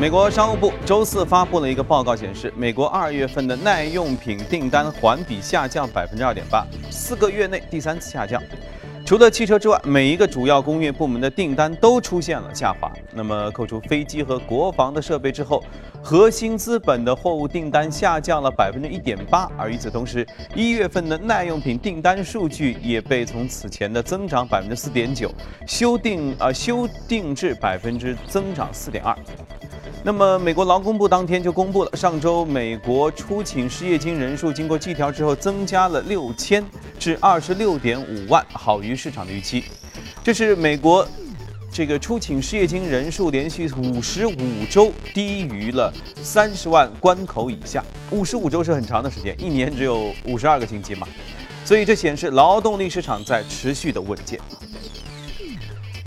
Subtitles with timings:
[0.00, 8.42] 美国商务部周四发布了一个报告，显示美国二月份的耐用品订单环比下降百分之二点八，四个月内第三次下降。
[9.04, 12.90] 除了汽车之外，每一个主要工业部门的订单都出现了下滑。
[13.12, 15.62] 那么，扣除飞机和国防的设备之后，
[16.02, 19.50] 核心资本的货物订单下降了百分之一点八。
[19.58, 25.30] 而与此同时，一月份的耐用品订单数据也被从此前的增长百分之四点九
[25.66, 29.14] 修订呃修订至百分之增长四点二。
[30.02, 36.64] 那么，美国劳工部当天就公布了，上周美国出勤失业金人数经过计调之后增加了六千，
[36.98, 39.64] 至二十六点五万，好于市场的预期。
[40.24, 41.06] 这是美国
[41.70, 47.84] 这个出勤失业金人数连续五十五周低于了三十万关口以下。
[48.10, 51.06] 五十五周是很长的时间，一年只有五十二个星期嘛，
[51.62, 54.40] 所以这显示劳动力市场在持续的稳健。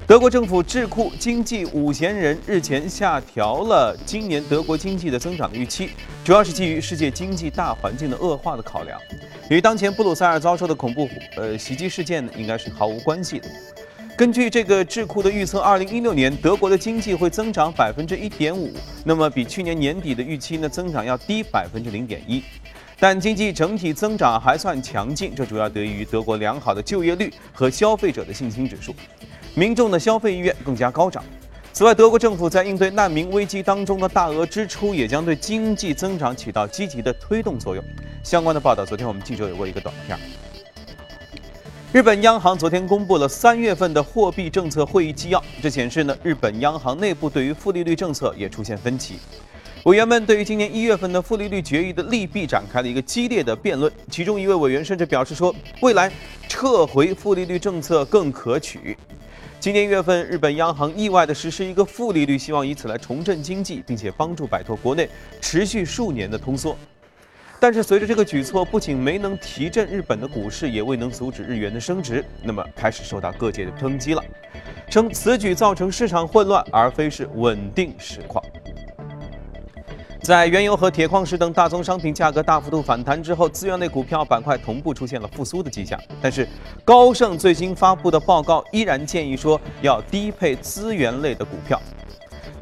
[0.06, 5.92] 德国政府智库经济五贤人日前下调了今年德国经济的增长预期，
[6.26, 9.00] 主要是基于世界经济大环境的恶化的考量，
[9.50, 13.48] 与当前布鲁塞尔遭受的恐怖呃袭击事件呢应该是毫无关系的。
[14.18, 18.74] 根据这个智库的预测，二零一六年德国的经济会增长百分之一点五，
[19.06, 22.44] 那么比去年年底的预期呢增长要低百分之零点一，
[23.00, 28.94] 但经济整体增长还算强劲，这主要得益于德国良好的就业率和消费者的信心指数。
[29.56, 31.24] 民众的消费意愿更加高涨。
[31.72, 37.84] 此外，德国政府在应对难民危机当中的大额支出，也将对经济增长起到积极的推动作用。
[38.24, 40.18] 相关的报道，昨天我们记者有过一个短片。
[41.92, 49.20] 日本央行昨天公布了三月份的货币政策会议纪要，这显示呢，日本央行内部对于负利率政策也出现分歧。
[49.84, 53.92] 委员们对于今年一月份的负利率决议的利弊展开了一个激烈的辩论。
[54.10, 56.12] 其中一位委员甚至表示说，未来
[56.48, 58.98] 撤回负利率政策更可取。
[59.64, 65.08] 今年一月份，日本央行意外地实施一个负利率，希望以此来重振经济，并且帮助摆脱国内
[65.40, 66.78] 持续数年的通缩。
[67.62, 74.22] 但是，随着这个举措不仅没能提振日本的股市，也未能阻止日元的升值，那么开始受到各界的抨击了，
[74.90, 78.44] 称此举造成市场混乱，而非是稳定实况。
[80.24, 86.00] 在原油和铁矿石等大宗商品价格大幅度反弹之后，资源类股票板块同步出现了复苏的迹象。
[86.22, 86.48] 但是，
[86.86, 91.78] 高盛最新发布的报告依然建议说要低配资源类的股票。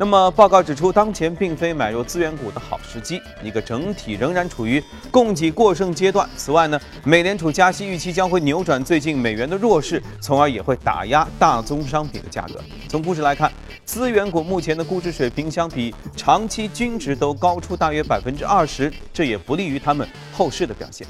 [0.02, 6.28] 那么，报告指出，当前并非买入资源股的好时机，一个整体仍然处于供给过剩阶段。
[6.36, 12.60] 此外呢，美联储加息预期将会扭转最近美元的弱势，从而也会打压大宗商品的价格。
[12.90, 13.52] 从估值来看，
[13.86, 21.06] 资源股目前的估值水平相比长期均值都高出大约百分之二十，这也不利于他们后市的表现。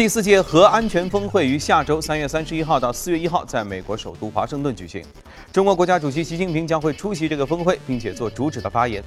[0.00, 5.04] 第四届核安全峰会于下周三月三十一号到四月一号在美国首都华盛顿举行。
[5.52, 9.04] 中国国家主席习近平将会出席这个峰会，并且做主旨的发言。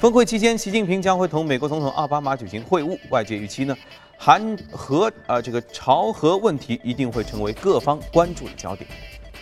[0.00, 2.98] 峰会期间，习近平将会同美国总统奥巴马举行会晤。
[3.10, 3.76] 外界预期呢，
[4.16, 8.88] 韩核啊这个朝核问题一定会成为各方关注的焦点。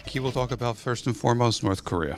[0.08, 2.16] He will talk about first and foremost North Korea.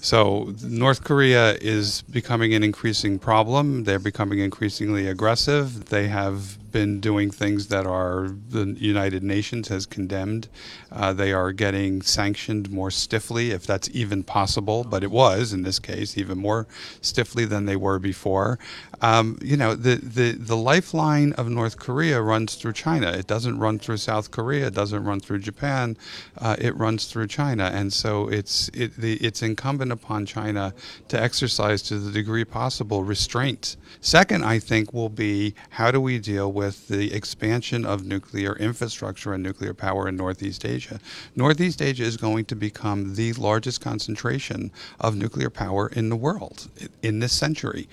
[0.00, 3.84] So, North Korea is becoming an increasing problem.
[3.84, 5.86] They're becoming increasingly aggressive.
[5.86, 10.46] They have been doing things that are the United Nations has condemned.
[10.92, 14.84] Uh, they are getting sanctioned more stiffly, if that's even possible.
[14.84, 16.66] But it was in this case even more
[17.00, 18.58] stiffly than they were before.
[19.00, 23.10] Um, you know, the, the the lifeline of North Korea runs through China.
[23.10, 24.66] It doesn't run through South Korea.
[24.66, 25.96] It doesn't run through Japan.
[26.36, 30.73] Uh, it runs through China, and so it's it, the, it's incumbent upon China
[31.09, 33.75] to exercise to the degree possible restraint.
[33.99, 38.55] Second, I think will be how do we deal with with the expansion of nuclear
[38.57, 40.99] infrastructure and nuclear power in Northeast Asia.
[41.35, 44.69] Northeast Asia is going to become the largest concentration
[44.99, 46.67] of nuclear power in the world
[47.01, 47.87] in this century.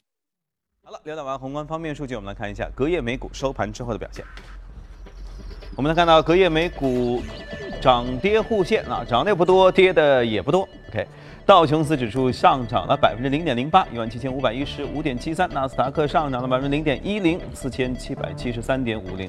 [0.84, 4.22] 好了，了解完宏观方面数据，我们来看一下隔夜美股收盘之后的表现。
[5.74, 7.22] 我们能看到隔夜美股
[7.80, 10.68] 涨跌互现啊，涨的也不多，跌的也不多。
[10.90, 11.06] OK。
[11.45, 19.27] 道琼斯指数上涨了百分之零点零八，一万七千五百一十五点七三；纳斯达克上涨了百分之零点一零，四千七百七十三点五零；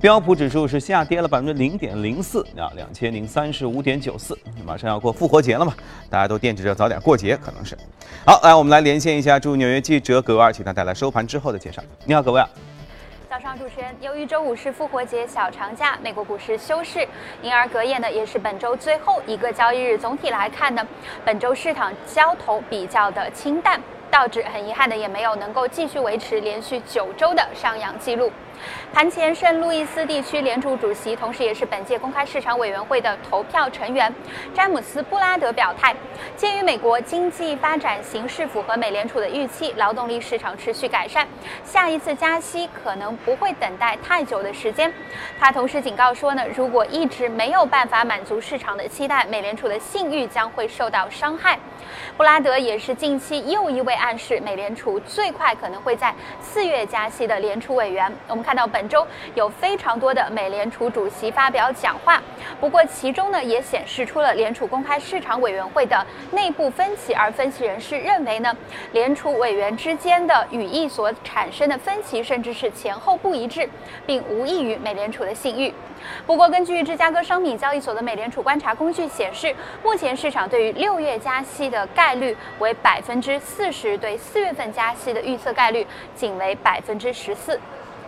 [0.00, 4.38] 标普指数是下跌了百分之零点零四，啊，两千零三十五点九四。
[4.64, 5.74] 马上要过复活节了嘛，
[6.08, 7.76] 大家都惦记着早点过节，可能是。
[8.24, 11.82] 好，来我们来连线一下驻纽约记者葛维尔，请他带来收盘之后的介绍。
[12.06, 12.48] 你好，葛维尔。
[13.30, 17.06] 早上，主持人，由于周五是复活节小长假，美国股市休市，
[17.42, 19.96] 因而隔夜呢也是本周最后一个交易日。
[19.96, 20.84] 总体来看呢，
[21.24, 23.80] 本周市场交投比较的清淡，
[24.10, 28.32] 道指很遗憾的也没有能够继续维持连续九周的上扬记录。
[28.92, 34.12] 盘前，圣路易斯地区联储主席，同时也是本届公开市场委员会的投票成员
[34.52, 35.94] 詹姆斯·布拉德表态，
[36.36, 41.26] 鉴于美国经济发展形势符合美联储的预期，劳动力市场持续改善，
[41.64, 44.92] 下一次加息可能不会等待太久的时间。
[45.38, 51.58] 他同时警告说呢，如果一直没有办法满足市场的期待，美联储的信誉将会受到伤害。
[52.16, 58.10] 布拉德也是近期又一位暗示美联储最快可能会在四月加息的联储委员。
[58.28, 59.06] 我们看看到本周
[59.36, 62.20] 有非常多的美联储主席发表讲话，
[62.58, 68.52] 不过其中呢也显示出了联储公开市场委员会的内部分歧，而分析人士认为呢，
[68.90, 73.70] 联储委员之间的语义所产生的分歧，甚至是前后不一致，
[74.04, 75.72] 并无异于美联储的信誉。
[76.26, 79.54] 不过，根据芝加哥商品交易所的美联储观察工具显示，
[79.84, 85.86] 目前市场对于六月加息的概率为百分之四十，对四月份加息的预测概率
[86.16, 87.56] 仅为百分之十四。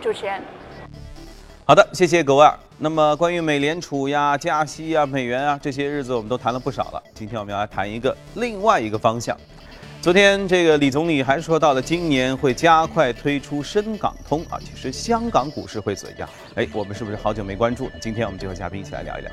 [0.03, 0.41] 主持人，
[1.63, 2.53] 好的，谢谢格威尔。
[2.77, 7.01] 那么，关于美联储呀、加息呀、美元啊这些日子，我们都谈了不少了。
[7.13, 9.37] 今天我们要来谈一个另外一个方向。
[10.01, 14.59] 昨天，这个李总理还说到了今年会加快推出深港通啊。
[14.59, 16.27] 其实香港股市会怎样？
[16.55, 17.89] 哎，我们是不是好久没关注？
[18.01, 19.31] 今天我们就和嘉宾一起来聊一聊。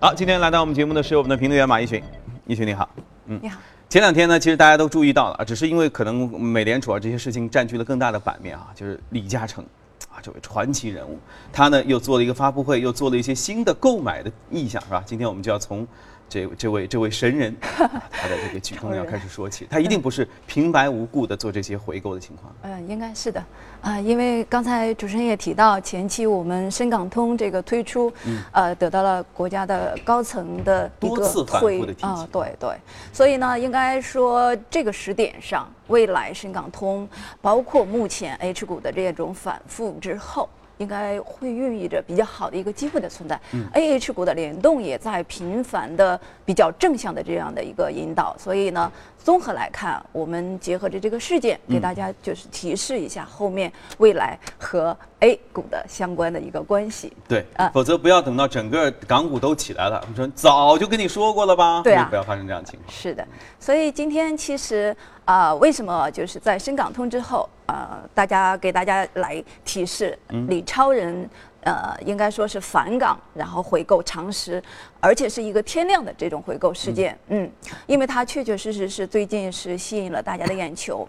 [0.00, 2.00] 好，今天来到我们节目的是我们的评论员马一群，
[2.46, 2.88] 一群你好，
[3.26, 3.60] 嗯，你好。
[3.88, 9.64] 前两天呢，其实大家都注意到了啊，只是因为可能美联储啊这些事情占据了更大的版面啊，就是李嘉诚。
[10.10, 11.18] 啊，这位传奇人物，
[11.52, 15.02] 他呢又做了一个发布会，又做了一些新的购买的意向，是吧？
[15.06, 15.86] 今天我们就要从。
[16.32, 22.50] 这这位这位神人， 他的这个举动要开始说起，他一定不是平白无故的做这些回购的情况。
[22.62, 23.44] 嗯，应该是的，
[23.82, 28.10] 啊，因为刚才主持人也提到，前期我们深港通这个推出，
[28.52, 32.74] 呃，得到了国家的高层的一个推啊，对对，
[33.12, 37.06] 所以呢，应该说这个时点上，未来深港通，
[37.42, 40.48] 包括目前 H 股的这种反复之后。
[40.78, 43.40] 应该会孕育着比较好的一个机会的存在。
[43.74, 48.90] A H 股的联动也在频繁的比较正向的这样的一个引导，所以呢。
[49.24, 57.12] 综合来看，我们结合着这个事件，给大家就是提示一下后面未来和 A 股的相关的一个关系。
[57.28, 61.82] 对，啊，否则不要等到整个港股都起来了，我们说早就跟你说过了吧？
[61.84, 62.92] 对啊，不要发生这样的情况。
[62.92, 63.24] 是的，
[63.60, 64.92] 所以今天其实
[65.24, 70.18] 啊，为什么就是在深港通之后啊，大家给大家来提示
[70.48, 71.28] 李超人。
[71.64, 74.60] 呃，应该说是返港，然后回购常识，
[74.98, 77.16] 而且是一个天量的这种回购事件。
[77.28, 77.48] 嗯，
[77.86, 81.08] 因为它确确实实是最近是吸引了大家的眼球。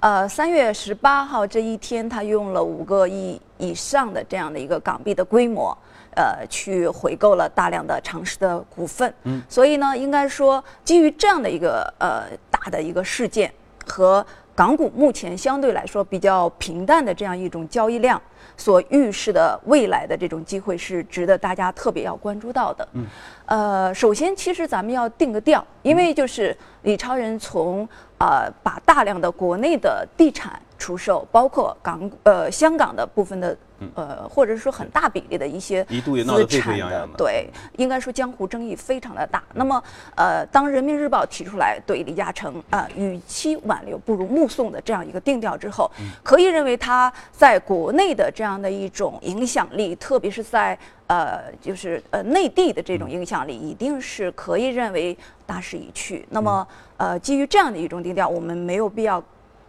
[0.00, 5.74] 呃，三月十八号这一天，他用了五个亿以上的这样的一个港币的规模，
[6.16, 9.10] 呃，去回购了大量的常识的股份。
[9.22, 13.50] 嗯，所以呢，应该说基于这样的一个呃大的一个事件
[13.86, 18.20] 和港股目前相对来说比较平淡的这样一种交易量。
[18.56, 22.88] 所预示的未来的这种机会是值得大家特别要关注到的。
[22.92, 23.04] 嗯，
[23.46, 33.56] 呃，首先，其实咱们要定个调，因为就是李超人从啊把大量的国内的地产出售，包括港呃香港的部分的。
[33.94, 39.42] 呃，或者说很大比例的一些资产的，对，应该说江湖争议非常的大。
[39.54, 39.82] 那么，
[40.14, 45.90] 呃，当人民日报提出来对李嘉诚啊，与其挽留不如目送的这样一个定调之后，
[46.22, 56.26] 可以认为他在国内的这样的一种影响力，特别是在呃，就是呃内地的这种影响力，一定是可以认为大势已去。
[56.30, 59.22] 那么，呃，基于这样的一种定调，我们没有必要。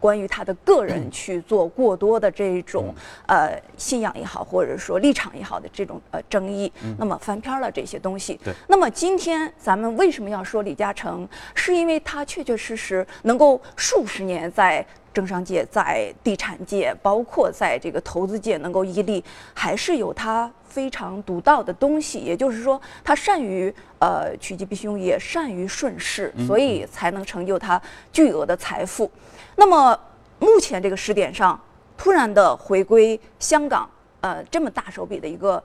[0.05, 2.93] 关于他的个人去做过多的这种
[3.25, 8.39] 呃信仰也好，或者说立场也好的这种呃争议，那么翻篇了这些东西。
[8.43, 8.53] 对。
[8.67, 11.27] 那么今天咱们为什么要说李嘉诚？
[11.55, 19.23] 是因为他确确实实能够数十年在政商界、在地产界，包括在这个投资界能够屹立，
[19.55, 22.19] 还是有他非常独到的东西。
[22.19, 27.81] 也就是说，他善于呃趋吉避凶，也善于顺势，所以才能成就他
[28.11, 29.09] 巨额的财富。
[29.55, 29.97] 那么，
[30.39, 31.59] 目前这个时点上，
[31.97, 33.89] 突然的回归香港，
[34.21, 35.63] 呃，这么大手笔的一个，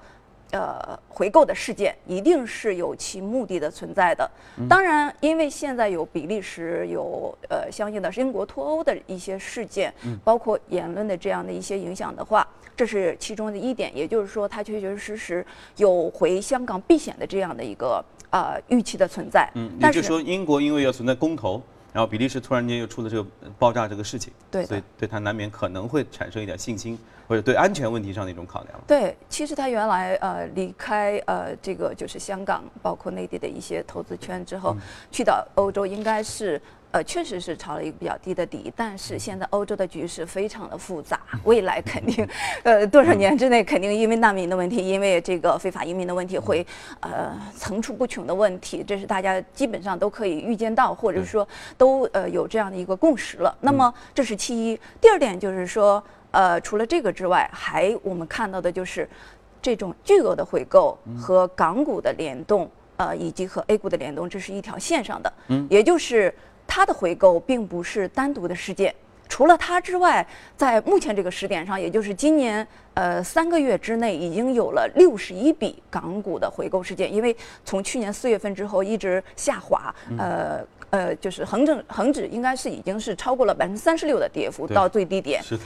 [0.53, 4.31] 呃，回购的事件，一定是有其目的的存在的。
[4.69, 9.93] 当然，因为现在有比利时有呃相应的英国脱欧的一些事件，
[10.23, 13.91] 包括言论的这样的一些影响的话，这是其中的一点。
[13.95, 15.45] 也就是说，它确确实实
[15.77, 19.51] 有回香港避险的这样的一个呃预期的存在。
[19.55, 21.61] 嗯，也就是说，英国因为要存在公投。
[21.93, 23.29] 然后比利时突然间又出了这个
[23.59, 28.81] 爆炸这个事情，对，所以对他难免可能会产生一点信心或者对安全问题上的一种考量。
[28.87, 34.77] 对，其实他原来呃离开呃这个就是香港，包括内地的一些投资圈之后，
[35.11, 36.61] 去到欧洲应该是
[36.93, 42.27] 呃，确实是抄了一个比较低的底，但是现在欧洲的局势非常的复杂，未来肯定，
[42.65, 46.67] 呃，多少年之内肯定因为难民的问题，因为这个非法移民的问题会，
[46.99, 51.47] 呃，层出不穷的问题，这是大家基本上都可以预见到，或者说
[51.79, 53.57] 都呃有这样的一个共识了。
[53.61, 59.09] 那么这是其一，第二点就是说，呃，除了这个之外，还我们看到的就是
[59.63, 66.35] 这种巨额的回购和港股的联动，呃，以及和 A 股的联动，这是一条线上的，嗯，也就是。
[66.73, 68.95] 它的回购并不是单独的事件，
[69.29, 70.25] 除了它之外，
[70.57, 77.13] 在目前这个时点上，也就是今年呃三个月之内，已经有了六十一笔港股的回购事件。
[77.13, 80.61] 因为从去年四月份之后一直下滑，呃
[80.91, 85.43] 呃，就是恒证恒指应该是已经是超过了百分之三十六的跌幅到最低点。
[85.43, 85.59] 是。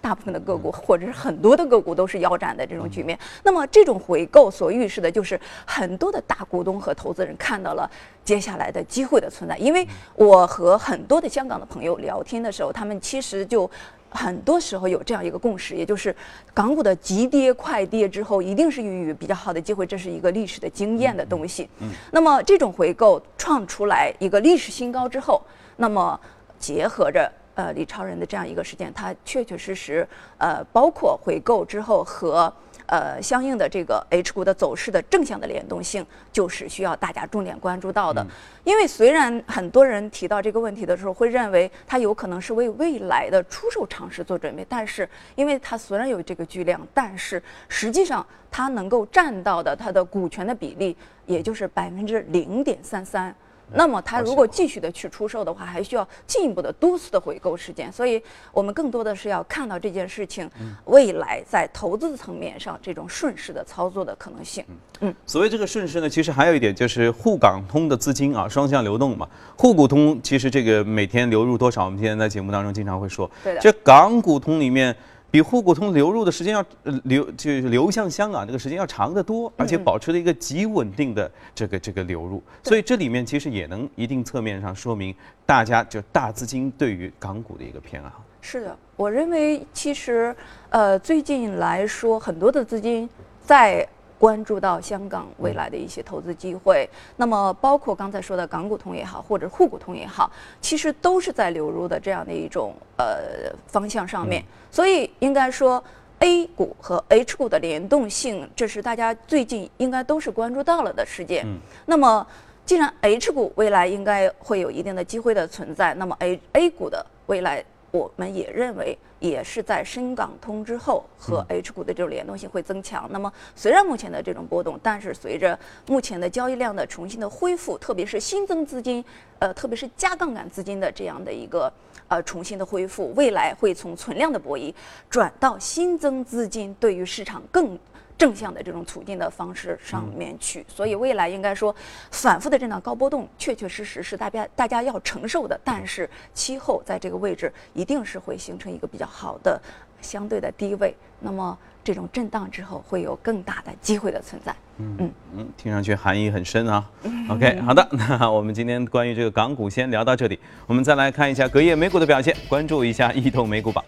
[0.00, 3.18] 大部分的个股或者是很多的个股都是腰斩的这种局面。
[3.42, 7.90] 那么这种回购所预示的就是很多的大股东和投资人看到了
[8.24, 9.56] 接下来的机会的存在。
[9.56, 13.70] 因为我和很多的香港的朋友聊天的时候，他们其实就
[14.08, 16.14] 很多时候有这样一个共识，也就是
[16.52, 21.68] 港股的急跌快跌之后，一定是孕育比较好的机会，这是一个历史的经验的东西。
[21.78, 21.90] 嗯。
[22.10, 25.40] 那么这种回购创出来一个历史新高之后，
[25.76, 26.18] 那么
[26.58, 27.30] 结合着。
[27.60, 32.50] 呃，李超人的这样一个事件，它确确实实，呃，包括回购之后和
[32.86, 38.26] 呃相应的这个 H 股的走势的正向的联动性，就是需要大家重点关注到的。
[38.64, 53.34] 因为虽然很多人提到这个问题的时候，会认为它有可能是为未来的出售尝试做准备，但是因为它虽然有这个巨量，但是实际上它能够占到的它的股权的比例，也就是百分之零点三三。
[53.72, 57.90] 那么，它如果继续的去出售的话，还需要进一步的多次的回购事件。
[57.92, 58.22] 所以，
[58.52, 60.50] 我们更多的是要看到这件事情
[60.84, 64.64] 未来在投资层面上这种顺势的操作的可能性。
[65.00, 69.28] 嗯，所谓这个顺势呢，其实还有一点就是沪港通的资金啊，双向流动嘛。
[69.56, 73.30] 沪股通其实这个每天流入多少，我们今天在节目当中经常会说。
[73.42, 73.60] 对的。
[73.60, 74.94] 这港股通里面。
[75.30, 76.64] 比沪股通流入的时间要
[77.04, 85.14] 流就是流向香港这个时间要长得多，而且保持了一个极稳定的这个这个流入，所以这里面其实也能一定侧面上说明
[85.46, 88.10] 大家就大资金对于港股的一个偏爱。
[88.40, 90.34] 是的，我认为其实
[90.70, 93.08] 呃最近来说很多的资金
[93.40, 93.86] 在。
[94.20, 96.86] 关注到香港未来的一些投资机会，
[97.16, 104.44] 那么包括刚才说的港股通也好，或者沪股通也好，其实都是在流入的这样的一种呃方向上面。
[104.70, 105.82] 所以应该说
[106.18, 111.46] ，A 股和 H 股的联动性，这是大家最近应该都是关注到了的事件。
[111.86, 112.26] 那么，
[112.66, 117.64] 既然 H 股未来应该会有一定的机会的存在，那么 A A 股的未来。
[117.90, 123.08] 我们也认为，也是在深港通之后和 H 股的这种联动性会增强。
[123.10, 129.04] 那么，虽然目前的这种波动，但是随着目前的交易量的重新的恢复，特别是新增资金，
[129.38, 131.72] 呃，特别是加杠杆资金的这样的一个
[132.08, 134.72] 呃重新的恢复，未来会从存量的博弈
[135.08, 137.78] 转到新增资金对于市场更。
[138.20, 141.74] 正向的这种促进的方式上面去，所以未来应该说，
[142.10, 145.58] 反复的震荡高波动，确确实实是大家大家要承受的。
[145.64, 149.58] 但是期后在这个位置，一定是会形成一个比较好的
[150.02, 150.94] 相对的低位。
[151.18, 154.54] 那么这种震荡之后，会有更大的机会的存在。
[154.76, 156.84] 嗯嗯嗯，听上去含义很深啊。
[157.30, 163.82] OK，好的，那我们今天关于这个港股先聊到这里，我们再来看一下隔夜美股的表现，关注一下异动美股榜。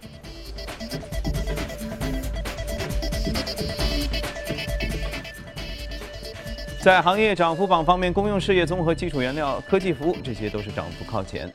[6.83, 11.49] 在行业涨幅榜方面，公用事业、综合基础原料、科技服务这些都是涨幅靠前。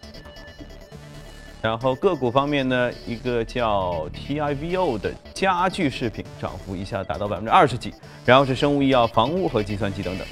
[1.61, 7.93] 然后个股方面呢，一个叫 TIVO 的家具饰品涨幅一下达到百分之二十几，
[8.23, 10.25] 然后是生物医药、房屋和计算机等等。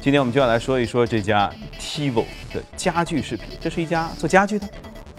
[0.00, 2.24] 今天我们就要来说一说这家 TIVO
[2.54, 4.66] 的家具饰品，这是一家做家具的。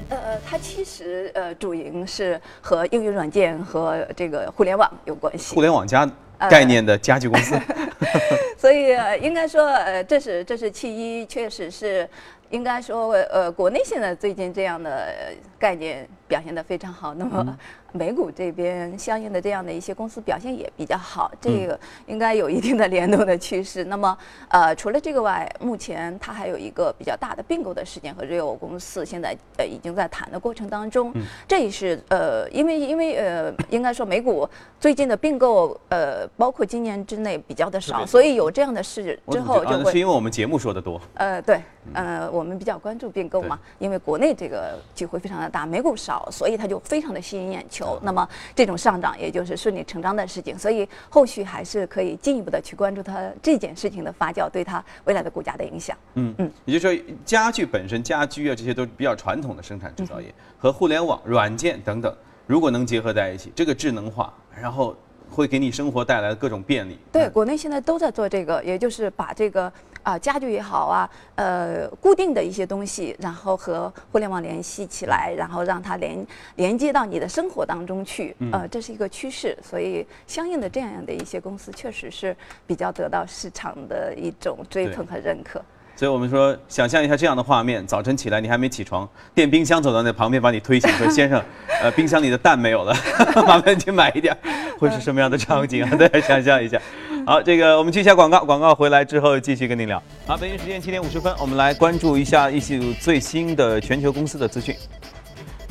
[0.10, 5.53] 呃，它其实呃主营是和应用软件和这个互联网有关系。
[5.53, 6.10] 互联网加。
[6.48, 7.60] 概念的家具公司，
[8.58, 12.08] 所以应该说，呃，这是这是其一，确实是
[12.50, 17.13] 应该说，呃，国内现在最近这样的概念表现得非常好。
[17.13, 17.58] 那么。
[17.92, 23.84] 美股这边相应的这样的一些公司表现也比较好，这个应该有一定的联动的趋势。
[23.86, 24.16] 那么，
[24.50, 31.12] 呃，除了这个外，目前它还有一个比较大的并购的事件和瑞欧公司现在呃已经在谈的过程当中。
[31.48, 34.48] 这也是呃，因为因为呃，应该说美股
[34.80, 39.92] 最近的并购呃，包括今年之内比较的少，所以有这样的事之后就会。
[39.92, 41.01] 是因为我们节目说的多。
[41.16, 41.63] 呃，对，
[41.94, 48.00] 呃，我们比较关注并购嘛，因为国内这个机会非常的大，美股少，所以它就非常的吸引眼球。
[48.03, 55.98] 那么这种上涨也就是顺理成章的事情，所以后续还是可以进一步的去关注它这件事情的发酵对它未来的股价的影响。
[56.13, 62.15] 嗯嗯，也就是说，家具本身、家居啊这些都是比较传统的生产制造业，和互联网、软件等等，
[62.46, 64.96] 如果能结合在一起，这个智能化，然后。
[65.32, 66.98] 会给你生活带来各种便利。
[67.12, 69.72] 对，国内现在都在做这个，也就是把这个
[70.03, 76.25] 啊家具也好啊，呃固定的一些东西，然后和互联网联系起来，然后让它连
[76.56, 78.36] 连接到你的生活当中去。
[78.51, 85.62] 呃，这是一个趋势，所以相应的这样的一些公司，确实是比较得到市场的一种追捧和认可。
[85.96, 91.44] 所以我们说，想象一下这样的画面：早晨起来，你还没起床，电冰箱走到那旁边，把你推醒，说：“先生，
[91.82, 92.96] 呃，冰箱里的蛋没有了，
[93.46, 94.34] 麻烦去买一点。”
[94.79, 95.89] 会是什么样的场景啊？
[96.00, 96.82] 大家想象一下。
[97.29, 100.01] 好，这个我们去一下广告，广告回来之后继续跟您聊。
[100.25, 104.75] 好，北京时间七点五十分，我们来关注一下一季度最新的全球公司的资讯。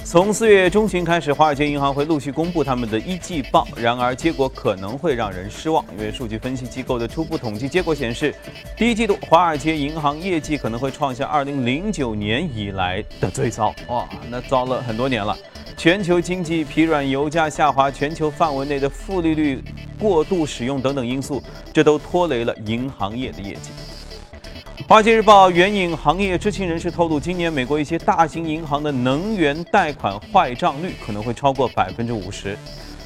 [0.04, 8.32] 从四月中旬开始，华尔街银行会陆续公布他们的一季报，然而结果可能会让人失望，因为数据分析机构的初步统计结果显示，
[8.76, 13.74] 第一季度华尔街银行业绩可能会创下二零零九年以来的最糟。
[13.88, 15.36] 哇，那糟了很多年了。
[15.78, 19.62] 全球经济疲软、油价下滑、全球范围内的负利率
[19.96, 21.40] 过度使用等等因素，
[21.72, 23.70] 这都拖累了银行业的业绩。
[24.88, 32.58] 华尔街日报援引行业知情人士透露，今年美国一些大型银行的能源贷款坏账率可能会超过百分之五十。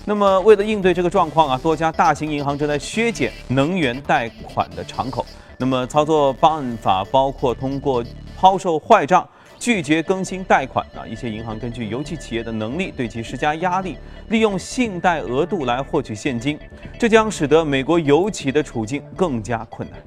[0.07, 5.27] 那么，为了应对这个状况啊，多家大型银行正在削减能源贷款的敞口。
[5.59, 8.03] 那么，操作办法包括通过
[8.35, 9.29] 抛售坏账、
[9.63, 11.07] 拒绝更新贷款啊。
[11.07, 13.97] 一些银行根据油气企业的能力对其施加压力，
[14.29, 16.59] 利用信贷额度来获取现金，
[16.99, 20.01] 这将使得美国油企的处境更加困难。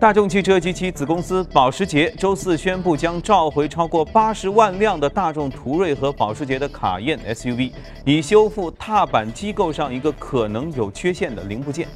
[0.00, 7.72] 大众汽车及其子公司保时捷周四宣布，将召回超过八十万辆的大众途锐和保时捷的卡宴 SUV，
[8.06, 11.86] 以修复踏板机构上一个可能有缺陷的零部件。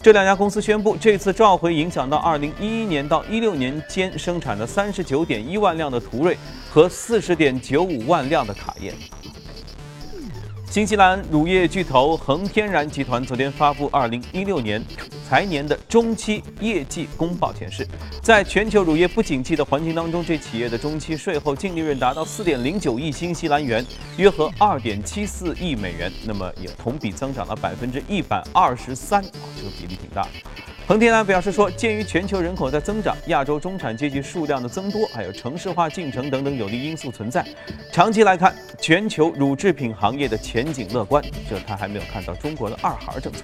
[0.00, 6.38] 这两家公司宣布，这次召回影响到2011年到16年间生产的39.1万辆的途锐
[6.70, 8.94] 和40.95万辆的卡宴。
[10.70, 14.84] 新西兰乳业巨头恒天然集团昨天发布2016年
[15.28, 17.86] 财年的中期业绩公报，显示，
[18.22, 23.84] 在全球乳业不景气的环境当中，这企业的中期税后净利润达到4.09亿新西兰元，
[24.16, 30.26] 约合2.74亿美元，那么也同比增长了百分之一百二十三，这个比例挺大。
[30.86, 37.46] 恒天然表示说，鉴于全球人口在增长、亚洲中产阶级数量的增多，还有城市化进程等等有利因素存在，
[37.92, 41.22] 长期来看，全球乳制品行业的前景乐观。
[41.50, 43.42] 这他还没有看到中国的二孩政策。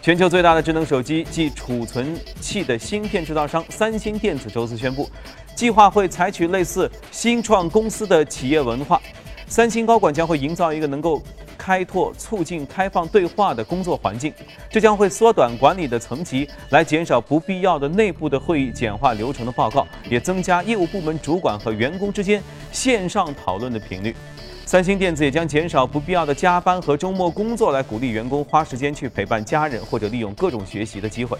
[0.00, 5.08] 全球最大的智能手机及储存器的芯片制造商三星电子周四宣布，
[5.54, 9.00] 计划会采取类似新创公司的企业文化。
[9.46, 11.22] 三星高管将会营造一个能够。
[11.60, 14.32] 开拓、促进开放对话的工作环境，
[14.70, 24.14] 这将会缩短管理的层级，来减少不必要的内部的会议、简化流程的报告，也增加业务部门主管和员工之间线上讨论的频率。
[24.68, 31.38] 三星电子也将减少不必要的加班和周末工作，来鼓励员工花时间去陪伴家人或者利用各种学习的机会。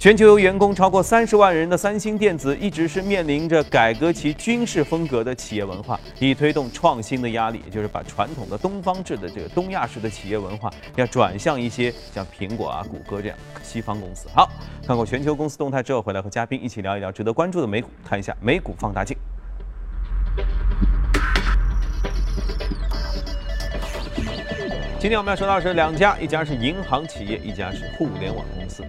[0.00, 14.26] 全球由员工超过三十万人的三星电子，一直是面临着改革其军事风格的企业文化，以推动创新的压力，也就是把传统的东方制的这个东亚式的企业文化，要转向一些像苹果啊、谷歌这样西方公司。
[14.34, 14.50] 好，
[14.84, 19.16] 看过全球公司动态之后，回来和嘉宾一起聊一聊值得关注的美股，看一下美股放大镜。
[25.00, 28.82] 今天我们要说到是两家，一家是银行企业，一家是互联网公司。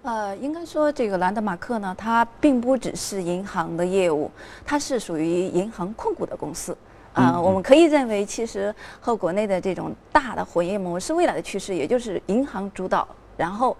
[0.00, 4.30] 呃，应该说这个兰德马克呢，它并不只是银行的业务，
[4.64, 6.74] 它是属于银行控股的公司。
[7.12, 13.76] 啊，我们可以认为，其实和国内的这种大的活业模式未来的趋势，也就是银行主导，然后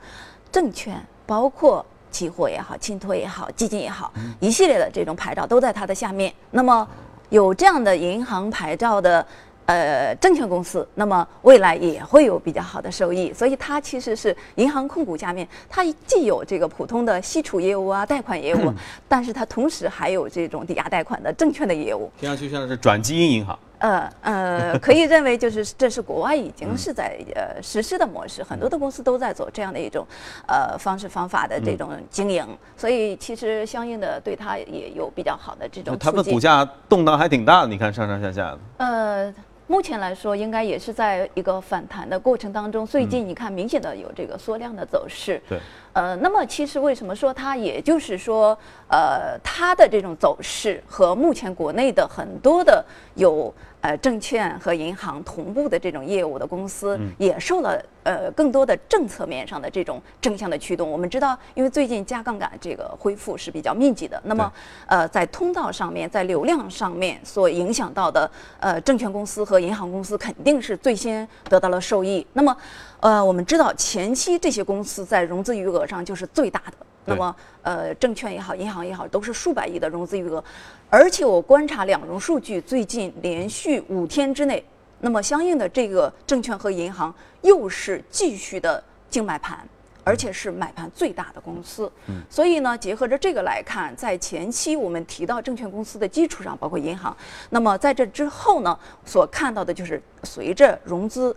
[0.52, 6.30] 证券包括期货也好、信托也好、基金也好，一系列的这种牌照都在它的下面。
[6.50, 6.86] 那么
[7.30, 9.26] 有这样的银行牌照的。
[9.68, 18.72] 呃，证券公司，那么未来也会有比较好的收益，所以它其实是银行控股下面，它既有这个普通的息储业务啊、贷款业务，
[19.06, 22.10] 但是它同时还有这种抵押贷款的证券的业务。
[22.18, 23.58] 听上去像是转基因银行。
[23.78, 30.06] 呃呃，可以 认为就是这是国外已经是在呃实施的模式，很多的公司都在做这样的一种
[30.46, 35.96] 呃方式方法的这种经营，所以其实相应的对它也有比较好的这种。
[35.98, 38.58] 他们股价动荡还挺大的，你看上上下下的。
[38.78, 39.34] 呃。
[39.68, 42.86] 目前来说，应该也是在一个反弹的过程当中。
[42.86, 45.40] 最近你看，明显的有这个缩量的走势。
[45.48, 45.58] 对。
[45.92, 53.54] 呃，那么其实为什么说它，也就是说，呃，它的这种走势和目前国内的很多的有。
[53.88, 60.90] 呃，证券和银行同步的这种业务的公司，也受了呃更多的政策面上的这种正向的驱动。
[60.90, 64.52] 我们知道，因为最近加杠杆这个恢复是比较密集的，那么
[64.86, 72.26] 呃在通道上面，在流量上面所影响到的呃证券公司和银行公司肯定是最先得到了受益。
[72.34, 72.54] 那么
[73.00, 76.76] 呃我们知道前期这些公司在融资余额上就是最大的。
[77.08, 80.44] 那么，呃，证券也好，银行也好，都是数百亿的融资余额，
[80.90, 84.62] 而且我观察两融数据，最近连续五天之内，
[85.00, 89.66] 那么相应的这个证券和银行又是继续的净买盘，
[90.04, 91.90] 而且是买盘最大的公司。
[92.08, 97.16] 嗯，所以呢，结合着这个来看，在前期我们提到证券公司的基础上，包括银行，
[97.48, 101.34] 那么在这之后呢，所看到的就是随着融资。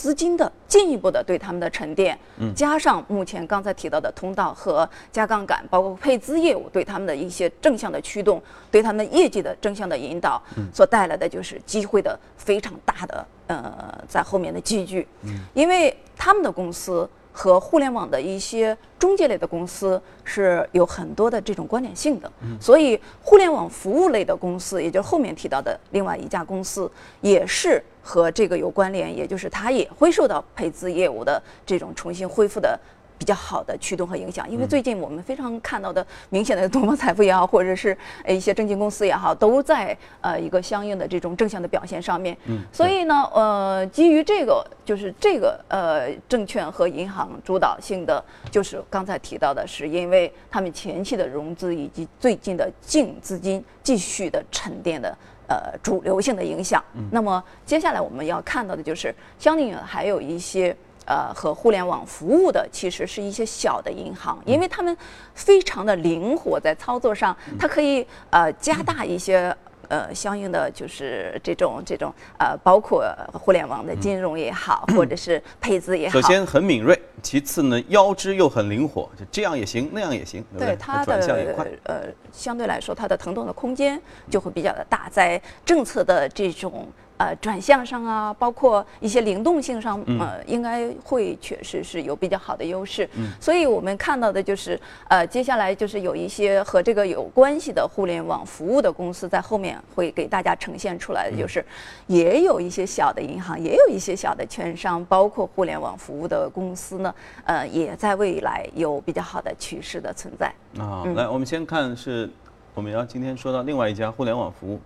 [0.00, 2.18] 资金的进一步的对他们的沉淀，
[2.56, 15.06] 加上目前刚才提到的通道和加杠杆，包括配资业务对他们的一些正向的驱动，对他们业绩的正向的引导，所带来的就是机会的非常大的呃在后面的积聚，
[15.52, 17.06] 因为他们的公司。
[17.32, 26.90] 和互联网的一些中介类的公司是有很多的这种关联性的，所以互联网服务类的公司，也就是后面提到的另外一家公司，
[27.20, 32.78] 也是和这个有关联，也就是它也会受到配资业务的这种重新恢复的。
[33.20, 37.94] 比较好的驱动和影响，因为最近我们非常看到的明显的东方财富也好， 或者是
[38.26, 42.34] 一些证券公司也好，都在呃一个相应的这种正向的表现上面。
[42.46, 55.14] 嗯，所以呢，呃，基于这个，就是这个呃证券和银行主导性的，就是刚才提到的，是因为他们前期的融资以及最近的净资金继续的沉淀的
[55.46, 56.82] 呃主流性的影响。
[57.10, 60.74] 那么接下来我们要看到的就是，相应还有一些。
[61.06, 64.96] 呃，和互联网服务的其实是一些小的银行，因为他们
[65.34, 69.54] 非常的灵活，在操作上，它可以呃加大一些
[69.88, 76.20] 呃相应的就是这种这种呃，包括互联网的金融也好，或者是 配资也好。
[76.20, 86.86] 首先很敏锐，其次呢腰肢又很灵活，就这样也行，那样也行，对它的呃相对来说，它的腾动的空间就会比较的大，在政策的这种。
[87.20, 93.06] 呃，转向上啊，包括一些灵动性上，呃，应该会确实是有比较好的优势。
[93.14, 101.62] 嗯，所以我们看到的就是，呃，接下来就是有一些和这个有关系的互联网服务的公司在后面会给大家呈现出来的，就是
[102.06, 110.50] 也有一些小的银行，也有一些小的券商，包括互联网服务的公司呢，呃，也在未来有比较好的趋势的存在。
[110.78, 112.30] 啊，来，我们先看是，
[112.72, 114.80] 我们要今天说到另外一家互联网服务。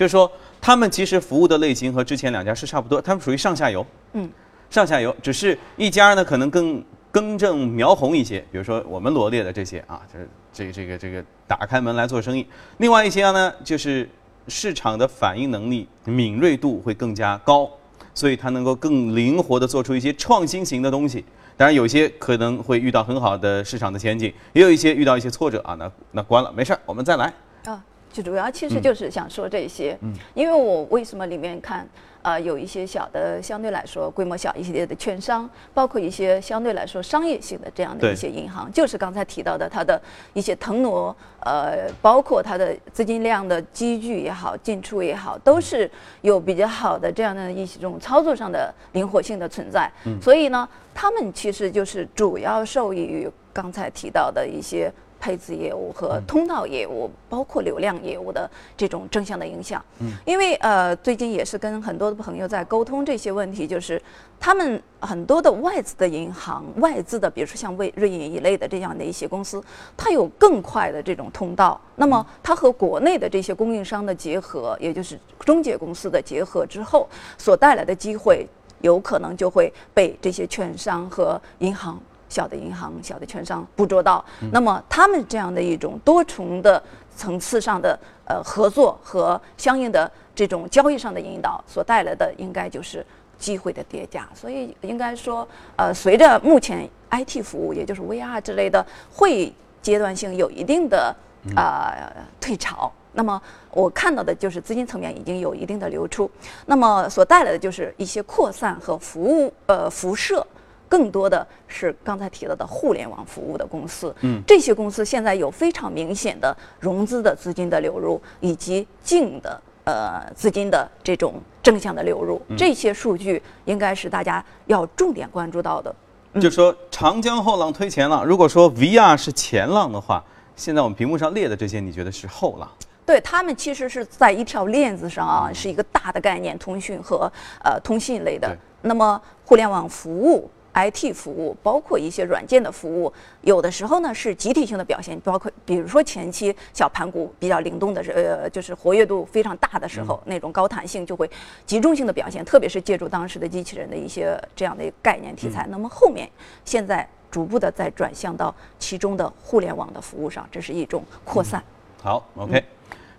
[0.00, 0.32] 就是说，
[0.62, 3.86] 他们其实服务的类型和之前两家是差不多，他们属于上下游。
[4.14, 4.26] 嗯，
[4.70, 6.82] 上下游，只是一家呢可能更
[7.12, 8.40] 更正苗红一些。
[8.50, 12.46] 比如说我们罗列的这些啊，就是这这个这个打开门来做生意。
[12.78, 14.08] 另外一些呢，就是
[14.48, 17.70] 市场的反应能力、敏锐度会更加高，
[18.14, 21.22] 所以它能够更灵活的做出一些创新型的东西。
[21.58, 27.30] 当然，有些可能会遇到很好的市场的前景，也有一些遇到一些挫折啊，那那关了，没事儿，我们再来。
[27.66, 27.84] 啊。
[28.12, 31.88] 就主要其实就是想说这些，嗯因为我为什么里面看，
[32.22, 40.00] 呃，有一些小的相对来说规模小一些的券商，包括一些相对来说商业性的这样的一些银行，就是刚才提到的它的
[40.32, 45.88] 一些腾挪，呃，包括它的资金量的积聚也好，进出也好，都是
[46.22, 49.90] 有比较好的这样的一些这种操作上的灵活性的存在。
[50.20, 54.92] 所以呢，他们其实就是主要受益于刚才提到的一些。
[55.20, 59.84] 配资业务和通道业务，包括流量业务的这种正向的影响。
[60.00, 64.00] 嗯，因为呃，最近也是跟很多的朋友在沟通这些问题，就是
[64.40, 69.62] 他们很多的外资的银行、外资的，比如说像瑞瑞银一类的这样的一些公司，
[69.96, 71.78] 它有更快的这种通道。
[71.96, 77.06] 那么，它和国内的这些供应商的结合，也就是中介公司的结合之后，
[77.36, 78.48] 所带来的机会，
[78.80, 82.00] 有可能就会被这些券商和银行。
[82.30, 86.82] 小的银行、小的券商捕捉到，那么他们这样的一种多重的
[87.14, 93.04] 层次上的呃合作和相应的这种交易上的引导所带来的，应该就是
[93.36, 94.26] 机会的叠加。
[94.32, 101.14] 所以应该说，呃，随着目前 IT 服务，也就是 VR 之类的，会阶段性有一定的
[101.56, 102.90] 呃退潮。
[103.12, 106.30] 那么我看到的就是资金层面已经有一定的流出，
[106.66, 110.46] 那么所带来的就是一些扩散和服务呃辐射。
[110.90, 125.94] 更多的是刚才提到的互联网服务的公司，嗯，这些公司现在有非常明显的融资的资金的流入，以及净的呃资金的这种正向的流入，这些数据应该是大家要重点关注到的。
[126.40, 130.24] 就说长江后浪推前浪，如果说 VR 是前浪的话，
[130.56, 132.68] 现在我们屏幕上列的这些，你觉得是后浪？
[133.06, 137.30] 对他们其实是在一条链子上啊，是一个大的概念，通讯和
[137.64, 138.56] 呃通信类的。
[138.82, 140.48] 那么互联网服务、
[140.88, 143.12] IT 服务，包括一些软件的服务，
[143.42, 151.28] 有的时候呢是集体性的表现，包括比如说前期小盘股比较灵动的时，呃，就是活跃度非常大的时候，那种高弹性就会
[151.66, 155.66] 集中性的表现，特别是借助当时的机器人的一些这样的概念题材。
[155.68, 156.28] 那么后面
[156.64, 161.62] 现在逐步的在转向到其中的互联网的服务上，这是一种扩散。
[162.02, 162.64] 好，OK，、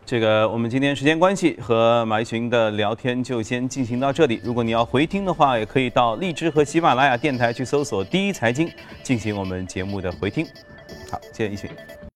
[0.06, 4.42] 这个我们今天时间关系和马一群的聊天就先进行到这里。
[4.44, 8.70] 如果你要回听的话，也可以到荔枝和喜马拉雅电台去搜索“第一财经”
[9.04, 10.46] 进行我们节目的回听。
[11.10, 11.70] 好，谢谢一群。